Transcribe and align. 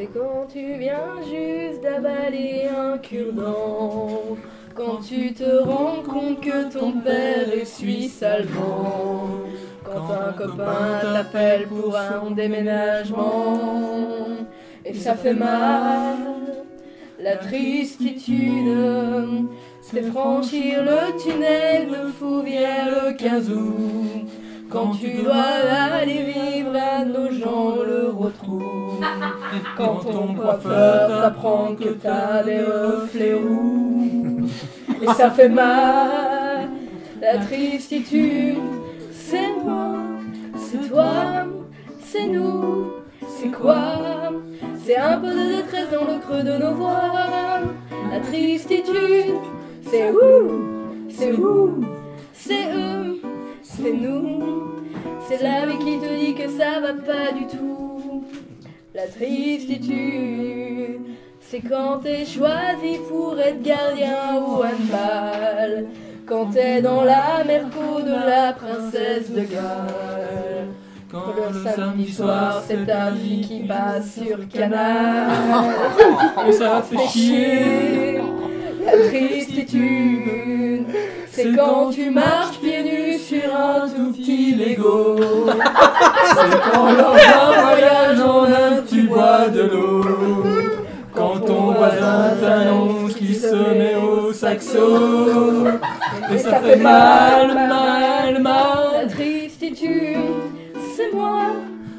C'est 0.00 0.06
quand 0.06 0.46
tu 0.50 0.78
viens 0.78 1.20
juste 1.28 1.82
d'avaler 1.82 2.62
un 2.74 2.96
cure-dent. 2.96 4.38
Quand 4.74 4.96
tu 5.06 5.34
te 5.34 5.58
rends 5.58 6.00
compte 6.02 6.40
que 6.40 6.72
ton 6.72 6.92
père 6.92 7.52
est 7.52 7.66
suisse 7.66 8.22
allemand. 8.22 9.28
Quand 9.84 10.10
un 10.10 10.32
copain 10.32 11.00
t'appelle 11.02 11.66
pour 11.66 11.94
un 11.94 12.30
déménagement. 12.30 13.58
Et 14.86 14.94
ça 14.94 15.16
fait 15.16 15.34
mal. 15.34 16.16
La 17.22 17.36
tristitude, 17.36 18.74
c'est 19.82 20.04
franchir 20.04 20.82
le 20.82 21.22
tunnel 21.22 21.88
de 21.88 22.10
Fouvière 22.10 22.88
le 22.88 23.12
15 23.12 23.50
août. 23.50 24.30
Quand 24.70 24.92
tu 24.92 25.24
dois 25.24 25.34
aller 25.92 26.29
Quand 29.76 29.96
ton 29.96 30.34
coiffeur 30.34 31.22
t'apprend 31.22 31.74
que 31.74 31.90
t'as 31.90 32.42
des 32.42 32.60
reflets 32.60 33.34
roux. 33.34 34.48
Et 35.02 35.06
ça 35.06 35.30
fait 35.30 35.48
mal, 35.48 36.68
la 37.20 37.38
tristitude, 37.38 38.58
c'est 39.12 39.52
moi, 39.64 39.94
c'est 40.56 40.88
toi, 40.88 41.12
c'est 42.04 42.26
nous, 42.26 42.92
c'est 43.28 43.50
quoi? 43.50 44.32
C'est 44.84 44.96
un 44.96 45.18
peu 45.18 45.28
de 45.28 45.56
détresse 45.56 45.90
dans 45.90 46.04
le 46.12 46.18
creux 46.20 46.42
de 46.42 46.58
nos 46.62 46.74
voix. 46.74 47.60
La 48.12 48.20
tristitude, 48.20 49.34
c'est 49.90 50.10
où? 50.10 51.08
C'est 51.08 51.32
où? 51.32 51.84
C'est 52.32 52.66
eux, 52.74 53.20
c'est 53.62 53.92
nous. 53.92 54.42
C'est 55.28 55.42
la 55.42 55.66
vie 55.66 55.78
qui 55.78 55.98
te 55.98 56.18
dit 56.18 56.34
que 56.34 56.48
ça 56.48 56.80
va 56.80 56.92
pas 56.92 57.32
du 57.32 57.46
tout. 57.46 57.89
La 59.00 59.06
tristitude, 59.06 61.00
c'est 61.40 61.60
quand 61.60 62.00
t'es 62.02 62.26
choisi 62.26 62.98
pour 63.08 63.40
être 63.40 63.62
gardien 63.62 64.36
ou 64.36 64.56
handball. 64.56 65.86
Quand 66.26 66.50
t'es 66.52 66.82
dans 66.82 67.02
la 67.02 67.42
merco 67.46 68.02
de 68.02 68.10
la 68.10 68.52
princesse 68.52 69.30
de 69.30 69.40
Galles. 69.40 70.66
Quand 71.10 71.32
le 71.34 71.70
samedi 71.70 72.12
soir, 72.12 72.62
c'est 72.68 72.84
ta 72.84 73.10
vie 73.12 73.40
qui 73.40 73.60
passe 73.60 74.18
sur 74.20 74.46
Canal. 74.48 75.30
Et 76.46 76.52
ça 76.52 76.82
fait 76.82 77.08
chier. 77.08 78.20
La 78.84 78.92
tristitude, 79.08 80.84
c'est 81.30 81.56
quand 81.56 81.88
tu 81.88 82.10
marches 82.10 82.58
pieds 82.60 82.82
nus 82.82 83.18
sur 83.18 83.54
un 83.54 83.88
tout 83.88 84.12
petit 84.12 84.54
Lego. 84.56 85.16
C'est 85.46 86.60
quand 86.70 86.92
lors 86.92 87.16
tu 89.00 89.06
bois 89.06 89.48
de 89.48 89.62
l'eau. 89.62 90.04
Quand 91.14 91.40
ton 91.40 91.72
voisin 91.72 92.36
t'annonce 92.40 93.14
qu'il 93.14 93.34
se 93.34 93.54
met 93.54 93.96
au 93.96 94.32
saxo. 94.32 95.66
Et 96.32 96.38
ça 96.38 96.60
fait 96.60 96.76
mal, 96.76 97.54
mal, 97.54 98.34
La 98.34 98.38
mal. 98.38 99.08
tristitude, 99.08 100.18
c'est 100.94 101.12
moi, 101.12 101.46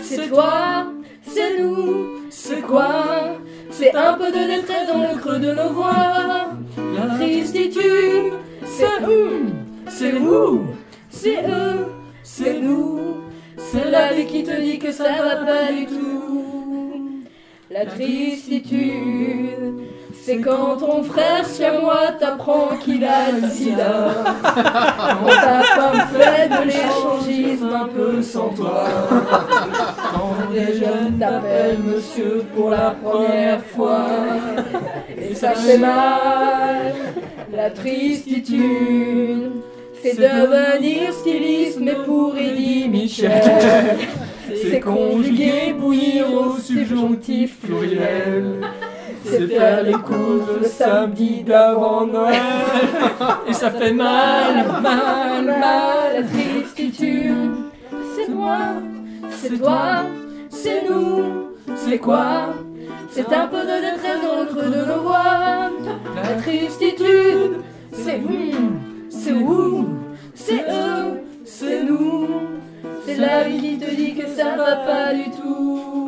c'est 0.00 0.28
toi, 0.28 0.86
c'est 1.22 1.58
nous, 1.60 2.06
c'est 2.30 2.62
quoi? 2.62 2.94
C'est 3.70 3.94
un 3.94 4.14
peu 4.14 4.28
de 4.30 4.56
détresse 4.56 4.88
dans 4.88 5.02
le 5.02 5.18
creux 5.18 5.38
de 5.38 5.52
nos 5.52 5.70
voix. 5.70 6.48
La 6.96 7.14
tristitude, 7.16 8.32
c'est 8.64 9.04
où, 9.04 9.50
c'est 9.88 10.12
vous, 10.12 10.62
c'est 11.10 11.42
eux, 11.42 11.86
c'est 12.22 12.60
nous? 12.60 13.00
C'est 13.56 13.90
la 13.90 14.12
vie 14.12 14.26
qui 14.26 14.44
te 14.44 14.60
dit 14.60 14.78
que 14.78 14.92
ça 14.92 15.04
va 15.04 15.36
pas 15.36 15.72
du 15.72 15.86
tout. 15.86 16.43
La 17.74 17.86
tristitude, 17.86 18.78
c'est 20.22 20.38
quand 20.38 20.76
ton 20.76 21.02
frère 21.02 21.44
siamois 21.44 22.12
t'apprend 22.20 22.68
qu'il 22.76 23.04
a 23.04 23.32
le 23.32 23.48
sida. 23.48 24.14
Quand 24.44 25.26
ta 25.26 25.62
femme 25.62 26.06
fait 26.12 26.48
de 26.50 26.66
l'échangisme 26.66 27.70
un 27.74 27.88
peu 27.88 28.22
sans 28.22 28.50
toi. 28.50 28.84
Quand 30.12 30.52
des 30.52 30.78
jeunes 30.78 31.18
t'appellent 31.18 31.80
monsieur 31.84 32.44
pour 32.54 32.70
la 32.70 32.92
première 32.92 33.64
fois. 33.64 34.06
Et 35.20 35.34
ça 35.34 35.50
fait 35.50 35.78
mal, 35.78 36.94
la 37.52 37.70
tristitude. 37.70 39.50
C'est 40.00 40.14
devenir 40.14 41.12
styliste, 41.12 41.80
mais 41.80 41.96
pour 42.06 42.36
Eddie 42.36 42.88
Michel. 42.88 43.42
C'est 44.48 44.80
conjuguer, 44.80 45.72
bouillir 45.78 46.32
au 46.32 46.58
subjonctif 46.58 47.58
pluriel. 47.60 48.60
C'est 49.24 49.46
faire 49.46 49.82
les 49.82 49.92
courses 49.92 50.58
le 50.60 50.66
samedi 50.66 51.42
d'avant 51.42 52.06
Noël. 52.06 52.34
Et 53.48 53.52
ça 53.54 53.70
fait 53.70 53.92
mal, 53.92 54.66
mal, 54.82 55.44
mal, 55.44 56.14
la 56.14 56.22
tristitude. 56.22 57.54
C'est 58.14 58.28
moi, 58.28 58.58
c'est 59.30 59.58
toi, 59.58 60.04
c'est 60.50 60.88
nous, 60.88 61.48
c'est 61.76 61.98
quoi? 61.98 62.54
C'est 63.10 63.32
un 63.32 63.46
peu 63.46 63.60
de 63.60 63.80
détresse 63.80 64.20
dans 64.22 64.40
le 64.40 64.46
creux 64.46 64.70
de 64.70 64.84
nos 64.84 65.02
voix. 65.02 65.70
La 66.16 66.34
tristitude, 66.42 66.93
C'est 73.04 73.16
la 73.16 73.44
vie 73.44 73.60
qui 73.60 73.78
te 73.78 73.94
dit 73.94 74.14
que 74.14 74.26
ça 74.26 74.56
va 74.56 74.76
pas 74.76 75.12
du 75.12 75.30
tout. 75.30 76.03